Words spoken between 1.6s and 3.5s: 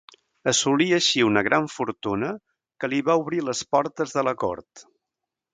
fortuna que li va obrir